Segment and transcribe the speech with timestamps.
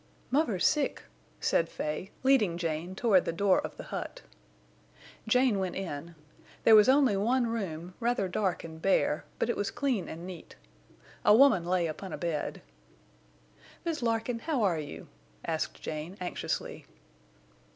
[0.31, 1.03] "Muvver's sick,"
[1.39, 4.23] said Fay, leading Jane toward the door of the hut.
[5.27, 6.15] Jane went in.
[6.63, 10.55] There was only one room, rather dark and bare, but it was clean and neat.
[11.23, 12.63] A woman lay upon a bed.
[13.85, 14.01] "Mrs.
[14.01, 15.07] Larkin, how are you?"
[15.45, 16.87] asked Jane, anxiously.